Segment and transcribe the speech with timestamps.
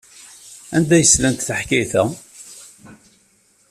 [0.75, 2.03] Anda ay slant taḥkayt-a?